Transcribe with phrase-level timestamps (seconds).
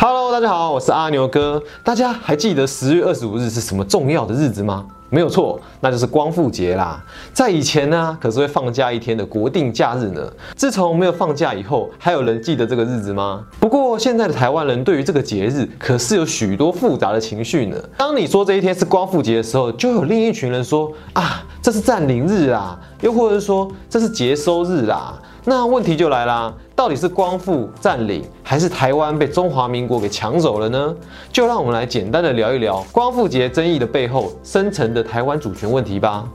[0.00, 1.60] Hello，大家好，我是阿牛哥。
[1.82, 4.86] 大家还记得十月二十五日是什么重要的日子吗？
[5.10, 7.02] 没有错，那就是光复节啦。
[7.32, 10.22] 在以前呢，可是会放假一天的国定假日呢。
[10.54, 13.44] 自从没有放假以后，还有人记得这个日子吗？
[13.58, 17.76] 不过现在的台湾人对于这个节日可是有许多复杂的情绪呢。
[17.96, 25.18] 当你说这一天是光复节的时候，就有另一群人说啊，这是占领日啊，又或者是说这是节收日啦。
[25.50, 30.94] 那问题就来啦，到底是光复占领，还是台湾被中华民国给抢走了呢？
[31.32, 36.28] 就让我们来简单的聊一聊光复节争议的背后深层的台湾主权问题吧。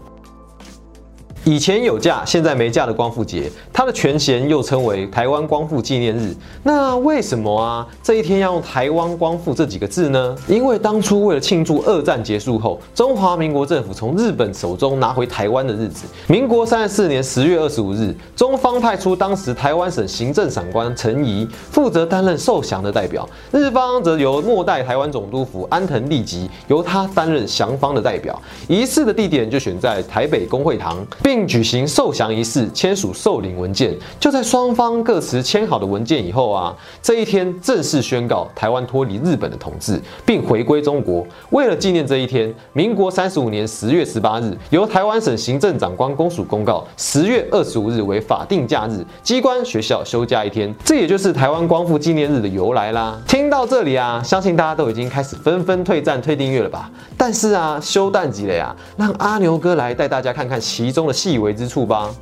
[1.45, 6.33] 以前有假，现在没假的光复节，它的全衔又称为台湾光复纪念日。
[6.63, 7.85] 那为什么啊？
[8.01, 10.33] 这一天要用台湾光复这几个字呢？
[10.47, 16.05] 因为当初为了庆祝二战结束后，中华民国政府从日本手中拿回台湾的日子。
[16.27, 28.41] 民国三十四年十月二十五日，中方派出当时台湾省行政长官陈仪负责担任受降的代表，日方则由末代台湾总督府安藤利吉由他担任降方的代表。
[28.69, 31.32] 仪式的地点就选在台北公会堂，并。
[31.33, 33.91] 并举行受降仪式，签署受领文件。
[34.19, 41.25] 就在双方各持签好的文件以后啊，这一天正式宣告台湾脱离日本的统治，并回归中国。
[41.49, 50.71] 为了纪念这一天，民国三十五年十月十八日，由台湾省行政长官公署公告，十月二十五日为法定假日，机关学校休假一天。
[50.85, 53.19] 这也就是台湾光复纪念日的由来啦。
[53.27, 56.91] 听到这里啊，相信大家都已经开始纷纷退赞、退订阅了吧？
[57.17, 61.22] 但是啊，休淡季了呀，让阿牛哥来带大家看看其中的。
[61.23, 62.13] 细微之处吧。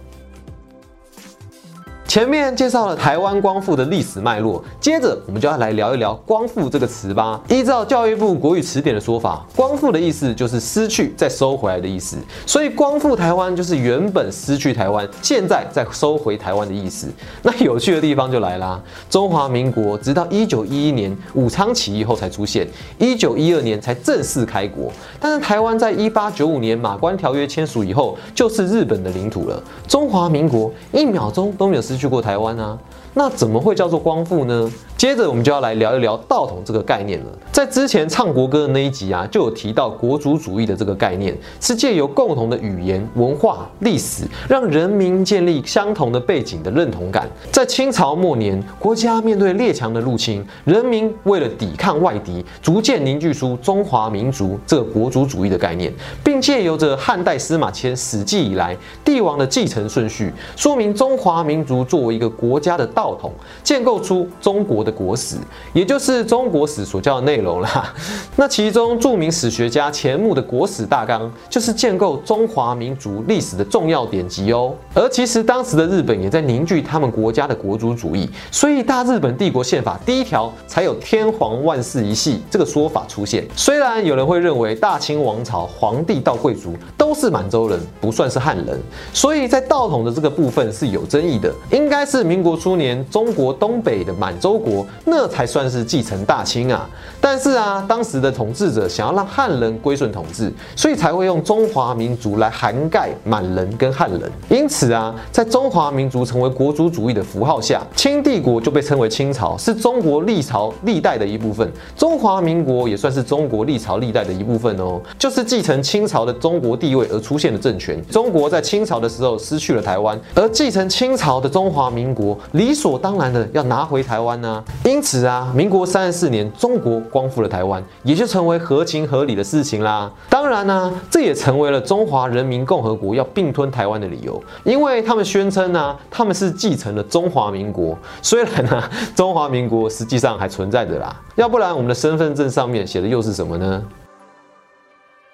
[2.12, 7.40] 前面介绍了台湾光复的历史脉络，接着我们就要来聊一聊“光复”这个词吧。
[7.48, 17.08] 依照教育部国语词典的说法，“光复”的意思就是失去再收回来的意思，所以“光复台湾”就是原本失去台湾，现在再收回台湾的意思。
[17.44, 18.78] 那有趣的地方就来啦，
[19.10, 24.92] 中华民国直到一九一一年武昌起义后才出现，一九一二年才正式开国。
[25.18, 29.64] 但是台湾在一八九五年马关条约签署以后，就是日本的领土了。
[29.88, 32.01] 中华民国一秒钟都没有失。
[32.02, 32.76] 去过台湾啊，
[33.14, 34.72] 那怎么会叫做光复呢？
[35.02, 37.26] 接着我们就要来聊一聊道统这个概念了。
[37.52, 47.28] 在之前唱国歌的那一集啊，就有提到国族主义的这个概念，是借由共同的语言、文化、历史，让人民建立相同的背景的认同感。
[47.52, 55.92] 在清朝末年，国家面对列强的入侵，人民为了抵抗外敌，逐渐凝聚出中华民族这个国族主义的概念，
[56.24, 63.34] 并借由着汉代司马迁《史记》以来帝王的继承顺序，说明中华民族作为一个国家的道统，
[63.64, 64.91] 建构出中国的。
[64.92, 65.38] 国史，
[65.74, 67.94] 也就是中国史所教的内容啦。
[68.36, 74.74] 那其中著名史学家钱穆的《国史大纲》就是建构中华民族历史的重要典籍哦。
[74.94, 83.46] 而其实当时的日本也在凝聚他们国家的国族主义，所以大日本帝国宪法第一条才有“天皇万世一系”这个说法出现。
[83.56, 88.80] 虽然有人会认为大清王朝皇帝到贵族都是满洲人，不算是汉人，
[89.14, 91.54] 所以在道统的这个部分是有争议的。
[91.72, 94.81] 应该是民国初年中国东北的满洲国。
[95.06, 96.90] 那才算是继承大清啊！
[97.20, 104.22] 但是啊，当时的统治者想要让汉人归顺统治，所以才会用中华民族来涵盖满人跟汉人。
[104.50, 111.70] 因此啊，在中华民族成为国族主义的符号下，清帝国就被称为清朝，是中国历朝历代的一部分。
[111.96, 118.02] 中华民国也算是中国历朝历代的一部分哦，就是继承清朝的中国地位而出现的政权。
[118.08, 124.61] 中国在清朝的时候失去了台湾，而继承清朝的中华民国理所当然的要拿回台湾呢。
[124.84, 130.12] 因此啊，民国三十四年，中国光复了台湾，也就成为合情合理的事情啦。
[130.30, 137.98] 当然呢，这也成为了中华人民共和国要并吞台湾的理由，因为他们宣称呢，他们是继承了中华民国。
[138.22, 138.84] 虽然呢，
[139.16, 143.84] 中华民国实际上还存在着啦，要不然我们的身份证上面写的又是什么呢？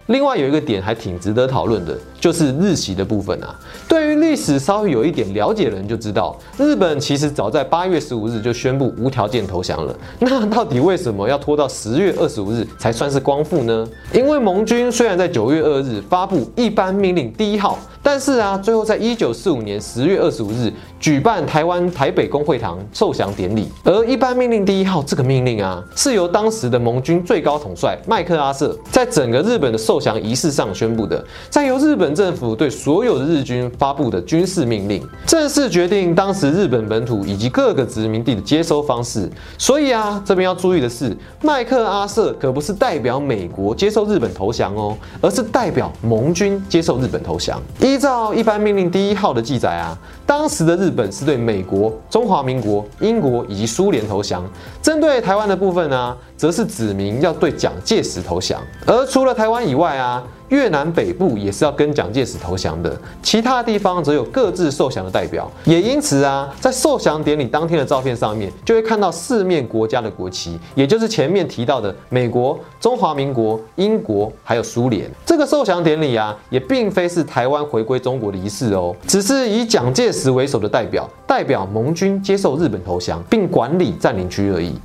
[0.08, 3.54] 另外有一个点还挺值得讨论的，就是日系的部分啊。
[3.88, 9.94] 对于历史稍微有一点了解的人就知道，日本其实早在八月十五日就宣布无条件投降了。
[10.20, 13.88] 那到底为什么要拖到十月二十五日才算是光复呢？
[14.14, 17.78] 因为盟军虽然在九月二日发布一般命令第一号。
[18.08, 39.30] 但是啊，最后在一九四五年十月二十五日举办台湾台北公会堂受降典礼，而一般命令第一号这个命令啊，是由当时的盟军最高统帅麦克阿瑟在整个日本的受降仪式上宣布的，再由日本政府对所有的日军发布的军事命令，正式决定当时日本本土以及各个殖民地的接收方式。
[39.58, 47.62] 所以啊，这边要注意的是，麦克阿瑟可不是代表美国接受日本投降哦，而是代表盟军接受日本投降。
[47.97, 54.48] 一依照一般命令第一号的记载啊，当时的日本是对美国、中华民国、英国以及苏联投降，
[54.84, 58.62] 针对台湾的部分呢，则是指明要对蒋介石投降。
[58.86, 60.24] 而除了台湾以外啊。
[60.50, 65.52] 越南北部也是要跟蒋介石投降的，其他地方则有各自受降的代表。
[65.66, 75.12] 也因此啊，在受降典礼当天的照片上面，就会看到四面国家的国旗，也就是前面提到的美国、中华民国、英国还有苏联。
[75.26, 84.80] 这个受降典礼啊，也并非是台湾回归中国的仪式哦，只是以蒋介石为首的代表，代表盟军接受日本投降，并管理占领区而已。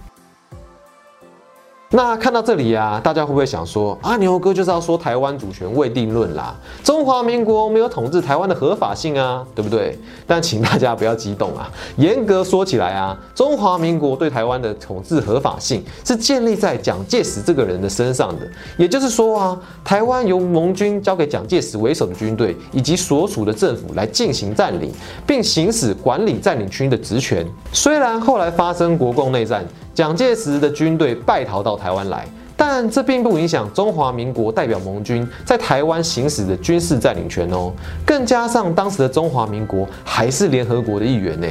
[1.94, 9.98] 那看到这里啊，大家会不会想说啊，牛哥就是要说台湾主权未定论啦，中华民国没有统治台湾的合法性啊，对不对？
[10.26, 18.48] 但请大家不要激动啊，严格说起来啊，中华民国对台湾的统治合法性是建立在蒋介石这个人的身上的，
[18.78, 24.90] 也就是说啊，台湾由盟军交给蒋介石为首的军队以及所属的政府来进行占领，
[25.26, 27.46] 并行使管理占领区的职权。
[27.70, 29.62] 虽然后来发生国共内战。
[29.94, 32.26] 蒋介石的军队败逃到台湾来。
[32.56, 37.48] 但这并不影响中华民国代表盟军在台湾行使的军事占领权。
[37.50, 37.72] 哦，
[38.06, 41.40] 更加上当时的中华民国还是联合国的一员。
[41.40, 41.48] 呢，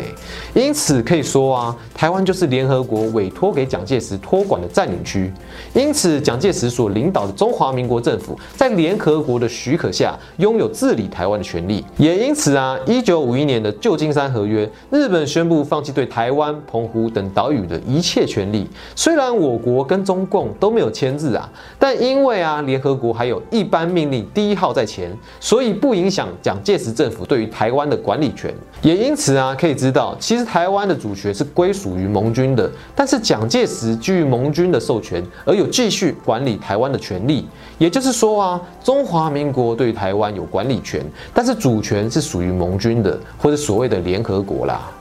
[0.53, 5.33] 因此可以说啊，台湾就是联合国委托给蒋介石托管的占领区，
[5.73, 20.90] 因此蒋介石所领导的中华民国政府在联合国的许可下拥有治理台湾的权利，也因此啊，一九五一年的旧金山合约，日本宣布放弃对台湾、澎湖等岛屿的一切权利，虽然我国跟中共都没有。
[20.91, 21.49] 签字啊，
[21.79, 28.53] 但因为啊，联合国还有一般命令第一号在前，所以不影响蒋介石政府对于台湾的管理权。
[28.81, 37.47] 也因此啊，可以知道，其实台湾的主权是归属于盟军的，但是蒋介石基于盟军的授权，而有继续管理台湾的权利。
[37.77, 41.03] 也就是说啊，中华民国对台湾有管理权，
[41.33, 44.91] 但是主权是属于盟军的，或者所谓的联合国啦。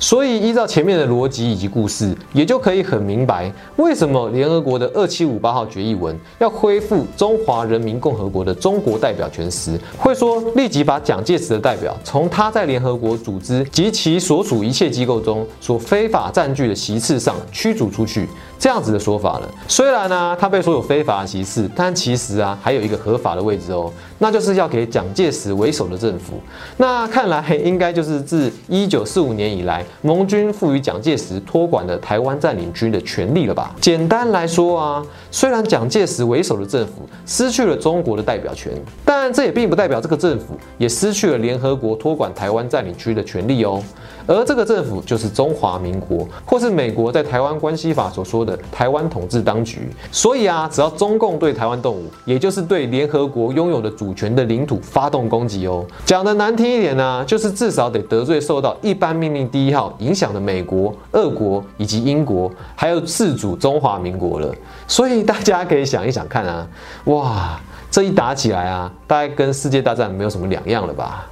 [0.00, 18.26] 所以，依照前面的逻辑以及故事，也就可以很明白，为什么联合国的二七五八号决议文要恢复中华人民共和国的中国代表权时，会说立即把蒋介石的代表从他在联合国组织及其所属一切机构中所非法占据的席次上驱逐出去。
[18.60, 19.48] 这样子的说法了。
[19.66, 26.34] 虽然呢，他被说有非法的歧视，但其实啊，还有一个合法的位置哦，那就是要给蒋介石为首的政府。
[26.76, 33.74] 那看来应该就是自一九四五年以来，盟军赋予蒋介石托管的台湾占领区的权利了吧？
[33.80, 38.70] 简单来说啊，虽然蒋介石为首的政府失去了中国的代表权，
[39.06, 43.82] 但这也并不代表这个政府也失去了联合国托管台湾占领区的权利哦。
[44.30, 49.88] 而这个政府就是中华民国，或是美国在台湾关系法所说的台湾统治当局。
[50.12, 55.84] 所以啊，只要中共对台湾动武，也就是对联合国拥有的主权的领土发动攻击哦。
[56.06, 64.54] 讲的难听一点呢，就是至少得得罪受到一般命令第一号影响的美国、俄国以及英国，还有自主中华民国了。
[64.86, 66.64] 所以大家可以想一想看啊，
[67.06, 67.60] 哇，
[67.90, 71.26] 这一打起来啊，大概跟世界大战没有什么两样了吧？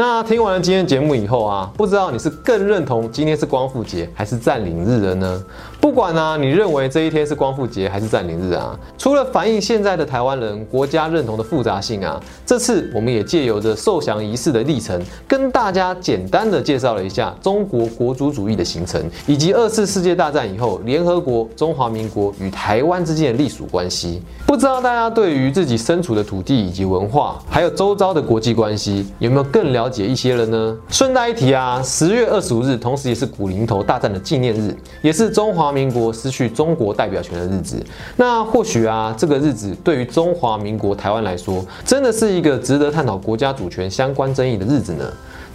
[0.00, 5.44] 那听完了今天节目以后啊，不知道你是更认同今天是光复节还是占领日了呢？
[5.80, 8.78] 不管呢，你认为这一天是光复节还是占领日啊？
[8.98, 24.22] 除了反映现在的台湾人国家认同的复杂性啊，这次我们也借由着受降仪式的历程，跟大家简单的介绍了一下中国国族主义的形成，以及二次世界大战以后联合国、中华民国与台湾之间的隶属关系。
[24.46, 29.70] 不知道大家对于自己身处的土地以及文化，还有周遭的国际关系，有没有更？
[29.70, 30.76] 了解一些了呢。
[30.88, 37.84] 顺带一提啊，十月二十五日，同时也是古林头大战的纪念日，也是中华民国失去中国代表权的日子。
[38.16, 45.04] 那或许啊，这个日子对于中华民国台湾来说，真的是一个值得探讨国家主权相关争议的日子呢。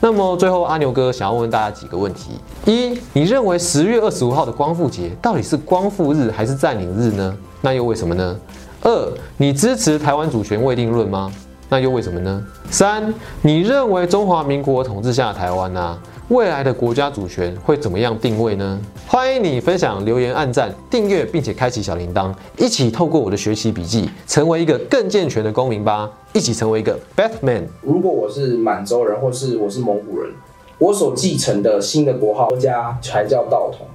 [0.02, 2.32] 那么最后，阿牛哥想要问大家几个问题：
[2.66, 7.36] 一，你认为十月二十五号的光复节到底是光复日还是占领日呢？
[7.62, 8.38] 那又为什么呢？
[8.82, 11.32] 二，你支持台湾主权未定论吗？
[11.68, 12.46] 那又为什么呢？
[12.70, 15.98] 三，你认为中华民国统治下的台湾呢，
[16.30, 18.82] 未来的国家主权会怎么样定位呢？
[19.06, 26.10] 欢迎你分享、留言、按赞、订阅，并且开启小铃铛，一起透过我的学习笔记，成为一个更健全的公民吧！
[26.34, 27.66] 一起成为一个 Batman。
[27.84, 30.32] 如果我是满洲人，或是我是蒙古人，
[30.80, 33.86] 我所继承的新的国号国家才叫道统，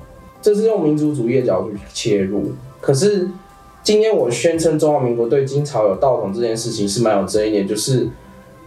[0.40, 2.52] 这是用民族主义的角度切入。
[2.80, 3.28] 可是。
[3.82, 8.06] 今天我宣称中华民国对金朝有道统这件事情是蛮有争议的，就是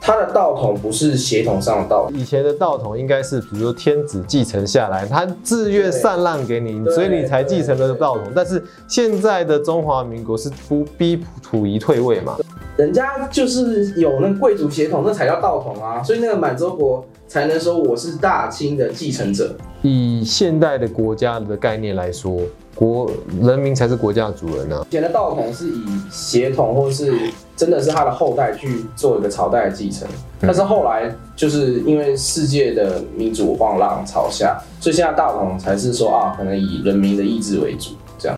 [0.06, 8.26] 他的道统不是血统上的道统，以前的道统应该是，比如说天子继承下来，他自愿禅让给你，所以你才继承了道统。
[8.36, 12.36] 但是现在的中华民国是不逼溥仪退位嘛？
[12.76, 19.56] 人家就是有那贵族血统，那才叫道统啊，所以那个满洲国才能说我是大清的继承者。
[19.84, 22.42] 以现代的国家的概念来说，
[22.76, 23.10] 国
[23.42, 24.86] 人民才是国家的主人啊。
[24.90, 27.14] 以前的道统是以血统或是
[27.56, 30.08] 真的是他的后代去做一个朝代的继承，
[30.40, 37.92] 但是后来就是因为世界的民主放浪潮下，所以现在道统才是说啊，可能以人民的意志为主。